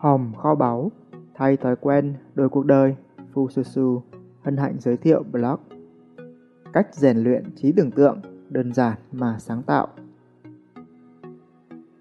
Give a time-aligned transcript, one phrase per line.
[0.00, 0.90] Hòm kho báu,
[1.34, 2.96] thay thói quen, đổi cuộc đời,
[3.34, 4.00] Fususu
[4.42, 5.60] hân hạnh giới thiệu blog.
[6.72, 9.88] Cách rèn luyện trí tưởng tượng, đơn giản mà sáng tạo.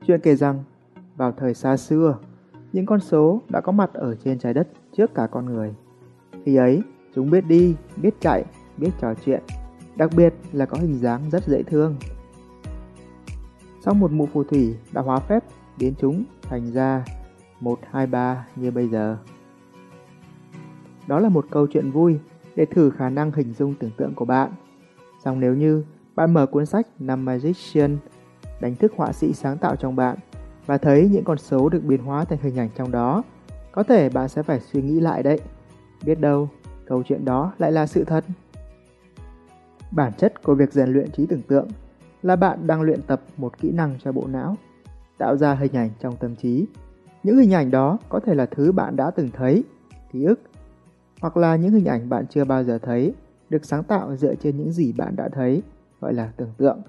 [0.08, 0.64] Chuyện kể rằng,
[1.16, 2.18] vào thời xa xưa,
[2.74, 5.76] những con số đã có mặt ở trên trái đất trước cả con người.
[6.44, 6.81] Khi ấy,
[7.16, 8.46] chúng biết đi, biết chạy,
[8.78, 9.44] biết trò chuyện,
[9.96, 11.96] đặc biệt là có hình dáng rất dễ thương.
[13.86, 15.44] Sau một mụ phù thủy đã hóa phép
[15.79, 17.05] biến chúng thành ra
[17.59, 19.17] 1, 2, 3 như bây giờ.
[21.08, 22.20] Đó là một câu chuyện vui
[22.55, 24.52] để thử khả năng hình dung tưởng tượng của bạn.
[25.23, 25.84] Xong nếu như
[26.16, 27.98] bạn mở cuốn sách Năm Magician,
[28.59, 30.17] đánh thức họa sĩ sáng tạo trong bạn
[30.66, 33.23] và thấy những con số được biến hóa thành hình ảnh trong đó,
[33.72, 35.39] có thể bạn sẽ phải suy nghĩ lại đấy.
[36.05, 36.50] Biết đâu,
[36.86, 38.26] câu chuyện đó lại là sự thật.
[39.91, 41.67] Bản chất của việc rèn luyện trí tưởng tượng
[42.22, 44.55] là bạn đang luyện tập một kỹ năng cho bộ não,
[45.17, 46.66] tạo ra hình ảnh trong tâm trí.
[47.23, 49.64] Những hình ảnh đó có thể là thứ bạn đã từng thấy,
[50.12, 50.40] ký ức,
[51.22, 53.14] hoặc là những hình ảnh bạn chưa bao giờ thấy,
[53.50, 55.62] được sáng tạo dựa trên những gì bạn đã thấy,
[56.00, 56.81] gọi là tưởng tượng.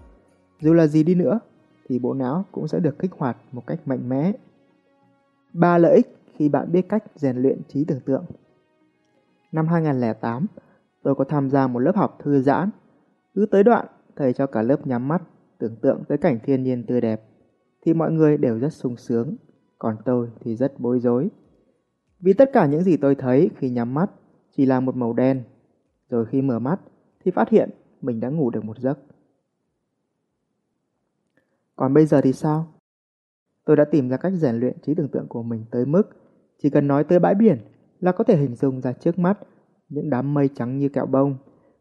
[0.61, 1.41] Dù là gì đi nữa,
[1.89, 4.33] thì bộ não cũng sẽ được kích hoạt một cách mạnh mẽ.
[5.53, 8.25] Ba lợi ích khi bạn biết cách rèn luyện trí tưởng tượng.
[9.53, 10.47] Năm 2008,
[11.03, 12.70] tôi có tham gia một lớp học thư giãn.
[13.34, 13.86] Cứ tới đoạn,
[14.17, 15.23] thầy cho cả lớp nhắm mắt,
[15.58, 17.23] tưởng tượng tới cảnh thiên nhiên tươi đẹp.
[17.83, 19.36] Thì mọi người đều rất sung sướng,
[19.81, 21.28] còn tôi thì rất bối rối.
[22.20, 24.11] Vì tất cả những gì tôi thấy khi nhắm mắt
[24.56, 25.42] chỉ là một màu đen.
[26.11, 26.81] Rồi khi mở mắt
[27.25, 27.70] thì phát hiện
[28.01, 28.98] mình đã ngủ được một giấc.
[31.77, 32.67] Còn bây giờ thì sao?
[33.64, 36.03] Tôi đã tìm ra cách rèn luyện trí tưởng tượng của mình tới mức
[36.58, 37.58] chỉ cần nói tới bãi biển
[38.01, 39.39] là có thể hình dung ra trước mắt
[39.89, 41.36] những đám mây trắng như kẹo bông,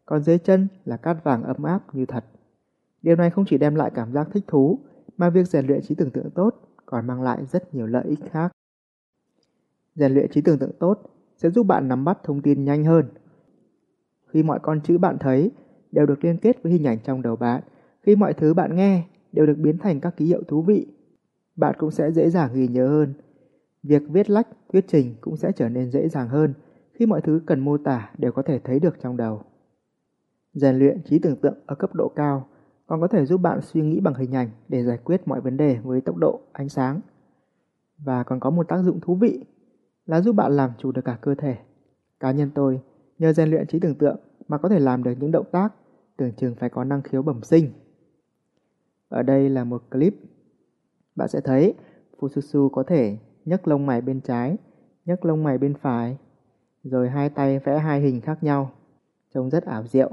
[0.06, 2.24] còn dưới chân là cát vàng ấm áp như thật.
[3.02, 4.78] Điều này không chỉ đem lại cảm giác thích thú,
[5.16, 8.18] mà việc rèn luyện trí tưởng tượng tốt còn mang lại rất nhiều lợi ích
[8.30, 8.52] khác.
[9.94, 11.02] Rèn luyện trí tưởng tượng tốt
[11.36, 13.08] sẽ giúp bạn nắm bắt thông tin nhanh hơn.
[14.26, 15.50] Khi mọi con chữ bạn thấy
[15.92, 17.62] đều được liên kết với hình ảnh trong đầu bạn,
[18.02, 20.86] khi mọi thứ bạn nghe đều được biến thành các ký hiệu thú vị,
[21.56, 23.14] bạn cũng sẽ dễ dàng ghi nhớ hơn.
[23.82, 26.54] Việc viết lách, thuyết trình cũng sẽ trở nên dễ dàng hơn
[26.92, 29.42] khi mọi thứ cần mô tả đều có thể thấy được trong đầu.
[30.52, 32.48] Rèn luyện trí tưởng tượng ở cấp độ cao
[32.90, 35.56] còn có thể giúp bạn suy nghĩ bằng hình ảnh để giải quyết mọi vấn
[35.56, 37.00] đề với tốc độ ánh sáng.
[37.98, 39.44] Và còn có một tác dụng thú vị
[40.06, 41.56] là giúp bạn làm chủ được cả cơ thể.
[42.20, 42.80] Cá nhân tôi,
[43.18, 44.16] nhờ rèn luyện trí tưởng tượng
[44.48, 45.74] mà có thể làm được những động tác
[46.16, 47.70] tưởng chừng phải có năng khiếu bẩm sinh.
[49.08, 50.14] Ở đây là một clip.
[51.16, 51.74] Bạn sẽ thấy
[52.18, 54.56] Fususu có thể nhấc lông mày bên trái,
[55.04, 56.18] nhấc lông mày bên phải,
[56.82, 58.70] rồi hai tay vẽ hai hình khác nhau.
[59.34, 60.10] Trông rất ảo diệu.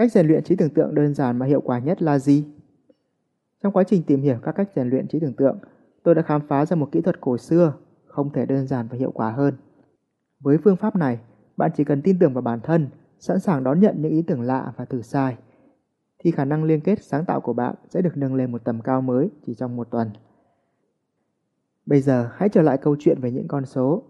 [0.00, 2.44] Cách rèn luyện trí tưởng tượng đơn giản mà hiệu quả nhất là gì?
[3.62, 5.58] Trong quá trình tìm hiểu các cách rèn luyện trí tưởng tượng,
[6.02, 7.74] tôi đã khám phá ra một kỹ thuật cổ xưa,
[8.06, 9.54] không thể đơn giản và hiệu quả hơn.
[10.40, 11.18] Với phương pháp này,
[11.56, 14.40] bạn chỉ cần tin tưởng vào bản thân, sẵn sàng đón nhận những ý tưởng
[14.40, 15.36] lạ và thử sai,
[16.18, 18.80] thì khả năng liên kết sáng tạo của bạn sẽ được nâng lên một tầm
[18.80, 20.10] cao mới chỉ trong một tuần.
[21.86, 24.02] Bây giờ hãy trở lại câu chuyện về những con số.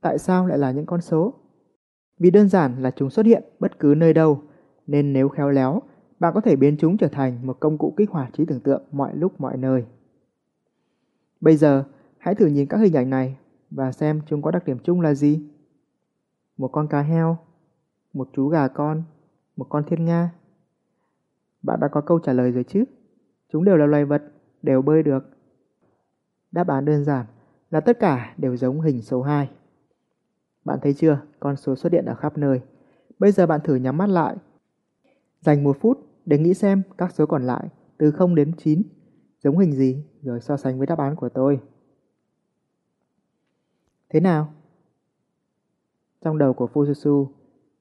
[0.00, 1.34] Tại sao lại là những con số?
[2.18, 4.42] Vì đơn giản là chúng xuất hiện bất cứ nơi đâu,
[4.86, 5.82] nên nếu khéo léo,
[6.20, 8.82] bạn có thể biến chúng trở thành một công cụ kích hoạt trí tưởng tượng
[8.92, 9.84] mọi lúc mọi nơi.
[11.40, 11.84] Bây giờ,
[12.18, 13.36] hãy thử nhìn các hình ảnh này
[13.70, 15.48] và xem chúng có đặc điểm chung là gì.
[16.56, 17.38] Một con cá heo,
[18.12, 19.02] một chú gà con,
[19.56, 20.32] một con thiên nga.
[21.62, 22.84] Bạn đã có câu trả lời rồi chứ?
[23.52, 24.22] Chúng đều là loài vật,
[24.62, 25.24] đều bơi được.
[26.52, 27.26] Đáp án đơn giản
[27.70, 29.50] là tất cả đều giống hình số 2.
[30.64, 32.60] Bạn thấy chưa, con số xuất hiện ở khắp nơi.
[33.18, 34.36] Bây giờ bạn thử nhắm mắt lại.
[35.44, 37.68] Dành một phút để nghĩ xem các số còn lại
[37.98, 38.82] từ 0 đến 9
[39.42, 41.60] giống hình gì rồi so sánh với đáp án của tôi.
[44.08, 44.52] Thế nào?
[46.20, 47.26] Trong đầu của Fususu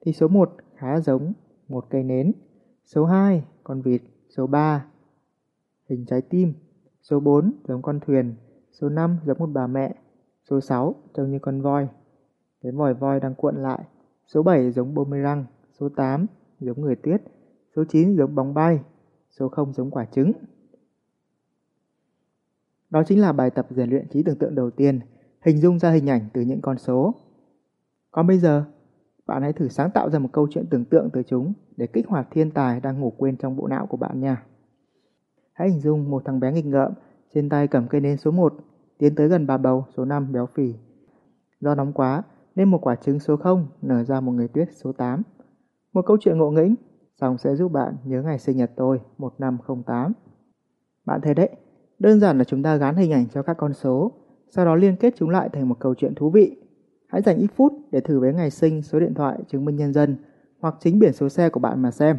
[0.02, 1.34] thì số 1 khá giống
[1.68, 2.32] một cây nến,
[2.86, 4.86] số 2 con vịt, số 3
[5.90, 6.54] hình trái tim,
[7.02, 8.36] số 4 giống con thuyền,
[8.72, 9.96] số 5 giống một bà mẹ,
[10.50, 11.88] số 6 trông như con voi.
[12.62, 13.84] Cái vòi voi đang cuộn lại,
[14.28, 15.46] số 7 giống boomerang,
[15.80, 16.26] số 8
[16.60, 17.22] giống người tuyết,
[17.76, 18.80] số 9 giống bóng bay,
[19.30, 20.32] số 0 giống quả trứng.
[22.90, 25.00] Đó chính là bài tập rèn luyện trí tưởng tượng đầu tiên,
[25.42, 27.16] hình dung ra hình ảnh từ những con số.
[28.12, 28.66] Còn bây giờ,
[29.26, 32.08] bạn hãy thử sáng tạo ra một câu chuyện tưởng tượng từ chúng để kích
[32.08, 34.44] hoạt thiên tài đang ngủ quên trong bộ não của bạn nha.
[35.54, 36.94] Hãy hình dung một thằng bé nghịch ngợm,
[37.34, 38.54] trên tay cầm cây nến số 1,
[38.98, 40.76] tiến tới gần bà bầu số 5 béo phì.
[41.60, 42.24] Do nóng quá,
[42.56, 45.22] nên một quả trứng số 0 nở ra một người tuyết số 8.
[45.94, 46.76] Một câu chuyện ngộ nghĩnh,
[47.22, 50.14] xong sẽ giúp bạn nhớ ngày sinh nhật tôi, 1508.
[51.06, 51.50] Bạn thấy đấy,
[52.04, 54.12] Đơn giản là chúng ta gắn hình ảnh cho các con số
[54.50, 56.58] sau đó liên kết chúng lại thành một câu chuyện thú vị.
[57.08, 59.94] Hãy dành ít phút để thử với ngày sinh, số điện thoại, chứng minh nhân
[59.94, 60.16] dân
[60.60, 62.18] hoặc chính biển số xe của bạn mà xem.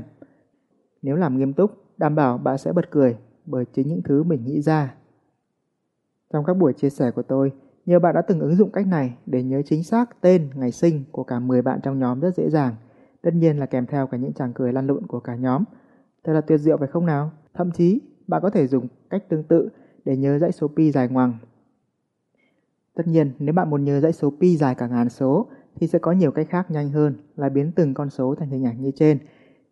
[1.02, 3.16] Nếu làm nghiêm túc, đảm bảo bạn sẽ bật cười
[3.46, 4.94] bởi chính những thứ mình nghĩ ra.
[6.32, 7.52] Trong các buổi chia sẻ của tôi,
[7.86, 11.04] nhiều bạn đã từng ứng dụng cách này để nhớ chính xác tên, ngày sinh
[11.12, 12.74] của cả 10 bạn trong nhóm rất dễ dàng.
[13.24, 15.64] Tất nhiên là kèm theo cả những chàng cười lăn lộn của cả nhóm.
[16.24, 17.30] Thật là tuyệt diệu phải không nào?
[17.54, 19.68] Thậm chí, bạn có thể dùng cách tương tự
[20.04, 21.38] để nhớ dãy số pi dài ngoằng.
[22.94, 25.98] Tất nhiên, nếu bạn muốn nhớ dãy số pi dài cả ngàn số thì sẽ
[25.98, 28.90] có nhiều cách khác nhanh hơn là biến từng con số thành hình ảnh như
[28.90, 29.18] trên.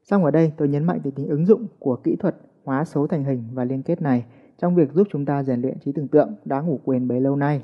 [0.02, 3.06] Xong ở đây tôi nhấn mạnh tới tính ứng dụng của kỹ thuật hóa số
[3.06, 4.25] thành hình và liên kết này
[4.58, 7.37] trong việc giúp chúng ta rèn luyện trí tưởng tượng đã ngủ quên bấy lâu
[7.37, 7.62] nay.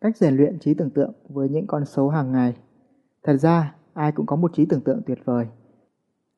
[0.00, 2.54] Cách rèn luyện trí tưởng tượng với những con số hàng ngày.
[3.22, 5.46] Thật ra, ai cũng có một trí tưởng tượng tuyệt vời.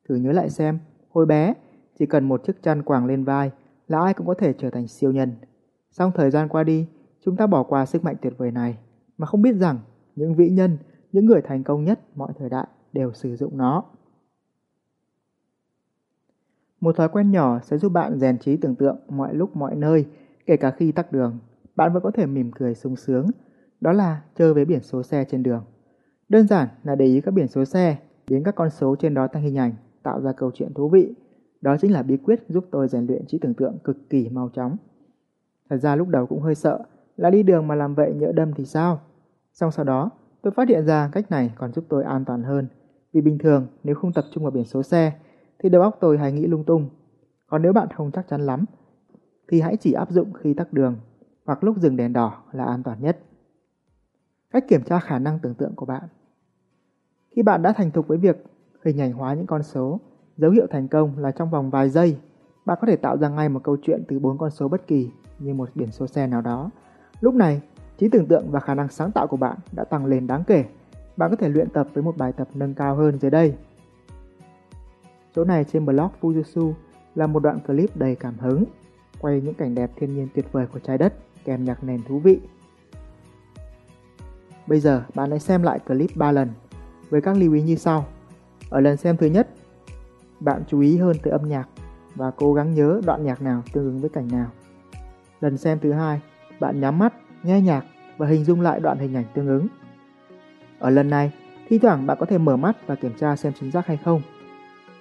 [0.09, 0.79] Thử nhớ lại xem,
[1.09, 1.53] hồi bé,
[1.99, 3.51] chỉ cần một chiếc chăn quàng lên vai
[3.87, 5.35] là ai cũng có thể trở thành siêu nhân.
[5.91, 6.87] Xong thời gian qua đi,
[7.25, 8.77] chúng ta bỏ qua sức mạnh tuyệt vời này
[9.17, 9.79] mà không biết rằng
[10.15, 10.77] những vĩ nhân,
[11.11, 13.83] những người thành công nhất mọi thời đại đều sử dụng nó.
[16.81, 20.05] Một thói quen nhỏ sẽ giúp bạn rèn trí tưởng tượng mọi lúc mọi nơi,
[20.45, 21.39] kể cả khi tắc đường.
[21.75, 23.27] Bạn vẫn có thể mỉm cười sung sướng,
[23.81, 25.63] đó là chơi với biển số xe trên đường.
[26.31, 27.97] Đơn giản là để ý các biển số xe,
[28.27, 29.73] biến các con số trên đó thành hình ảnh,
[30.03, 31.13] tạo ra câu chuyện thú vị.
[31.61, 34.49] Đó chính là bí quyết giúp tôi rèn luyện trí tưởng tượng cực kỳ mau
[34.53, 34.77] chóng.
[35.69, 36.83] Thật ra lúc đầu cũng hơi sợ,
[37.17, 39.01] là đi đường mà làm vậy nhỡ đâm thì sao?
[39.53, 40.09] Xong sau đó,
[40.41, 42.67] tôi phát hiện ra cách này còn giúp tôi an toàn hơn.
[43.13, 45.13] Vì bình thường, nếu không tập trung vào biển số xe,
[45.59, 46.89] thì đầu óc tôi hay nghĩ lung tung.
[47.47, 48.65] Còn nếu bạn không chắc chắn lắm,
[49.47, 50.95] thì hãy chỉ áp dụng khi tắc đường
[51.45, 53.19] hoặc lúc dừng đèn đỏ là an toàn nhất.
[54.51, 56.03] Cách kiểm tra khả năng tưởng tượng của bạn
[57.35, 58.43] khi bạn đã thành thục với việc
[58.85, 59.99] hình ảnh hóa những con số,
[60.37, 62.17] dấu hiệu thành công là trong vòng vài giây,
[62.65, 65.09] bạn có thể tạo ra ngay một câu chuyện từ bốn con số bất kỳ
[65.39, 66.69] như một biển số xe nào đó.
[67.21, 67.61] Lúc này,
[67.97, 70.65] trí tưởng tượng và khả năng sáng tạo của bạn đã tăng lên đáng kể.
[71.17, 73.55] Bạn có thể luyện tập với một bài tập nâng cao hơn dưới đây.
[75.35, 76.73] Chỗ này trên blog Fujitsu
[77.15, 78.63] là một đoạn clip đầy cảm hứng,
[79.19, 81.13] quay những cảnh đẹp thiên nhiên tuyệt vời của trái đất
[81.45, 82.39] kèm nhạc nền thú vị.
[84.67, 86.49] Bây giờ bạn hãy xem lại clip 3 lần
[87.11, 88.05] với các lưu ý như sau.
[88.69, 89.47] Ở lần xem thứ nhất,
[90.39, 91.67] bạn chú ý hơn tới âm nhạc
[92.15, 94.51] và cố gắng nhớ đoạn nhạc nào tương ứng với cảnh nào.
[95.41, 96.21] Lần xem thứ hai,
[96.59, 97.13] bạn nhắm mắt,
[97.43, 97.85] nghe nhạc
[98.17, 99.67] và hình dung lại đoạn hình ảnh tương ứng.
[100.79, 101.31] Ở lần này,
[101.69, 104.21] thi thoảng bạn có thể mở mắt và kiểm tra xem chính xác hay không.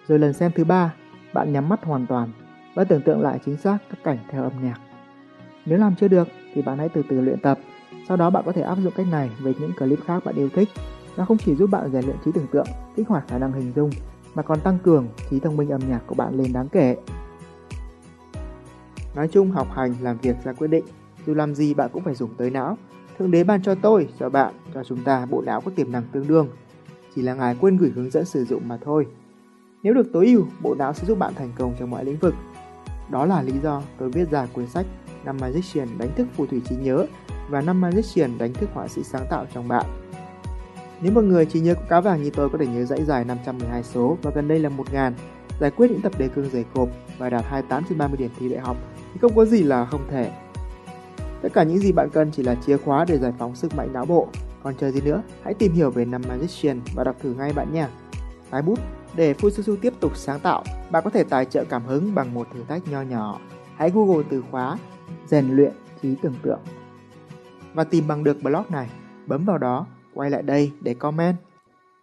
[0.08, 0.94] Rồi lần xem thứ ba,
[1.34, 2.28] bạn nhắm mắt hoàn toàn
[2.74, 4.80] và tưởng tượng lại chính xác các cảnh theo âm nhạc.
[5.66, 7.58] Nếu làm chưa được thì bạn hãy từ từ luyện tập.
[8.08, 10.48] Sau đó bạn có thể áp dụng cách này với những clip khác bạn yêu
[10.54, 10.68] thích.
[11.16, 12.66] Nó không chỉ giúp bạn rèn luyện trí tưởng tượng,
[12.96, 13.90] kích hoạt khả năng hình dung
[14.34, 16.96] mà còn tăng cường trí thông minh âm nhạc của bạn lên đáng kể.
[19.14, 20.84] Nói chung học hành làm việc ra quyết định,
[21.26, 22.78] dù làm gì bạn cũng phải dùng tới não.
[23.18, 26.02] Thượng đế ban cho tôi, cho bạn, cho chúng ta bộ não có tiềm năng
[26.12, 26.48] tương đương.
[27.14, 29.06] Chỉ là ngài quên gửi hướng dẫn sử dụng mà thôi.
[29.82, 32.34] Nếu được tối ưu, bộ não sẽ giúp bạn thành công trong mọi lĩnh vực.
[33.10, 34.86] Đó là lý do tôi viết ra cuốn sách
[35.24, 37.06] Năm Magician đánh thức phù thủy trí nhớ
[37.48, 39.86] và Năm Magician đánh thức họa sĩ sáng tạo trong bạn.
[41.02, 43.82] Nếu một người chỉ nhớ cá vàng như tôi có thể nhớ dãy dài 512
[43.82, 45.12] số và gần đây là 1000,
[45.60, 46.88] giải quyết những tập đề cương dày cộp
[47.18, 48.76] và đạt 28 trên 30 điểm thi đại học
[49.12, 50.30] thì không có gì là không thể.
[51.42, 53.92] Tất cả những gì bạn cần chỉ là chìa khóa để giải phóng sức mạnh
[53.92, 54.28] não bộ.
[54.62, 57.72] Còn chờ gì nữa, hãy tìm hiểu về năm Magician và đọc thử ngay bạn
[57.72, 57.88] nha
[58.50, 58.78] Tái bút,
[59.14, 62.46] để Fususu tiếp tục sáng tạo, bạn có thể tài trợ cảm hứng bằng một
[62.54, 63.40] thử thách nho nhỏ.
[63.76, 64.78] Hãy Google từ khóa
[65.26, 65.72] rèn luyện
[66.02, 66.60] trí tưởng tượng
[67.74, 68.90] và tìm bằng được blog này.
[69.26, 71.36] Bấm vào đó, quay lại đây để comment.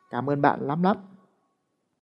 [0.10, 0.98] Cảm ơn bạn lắm lắm.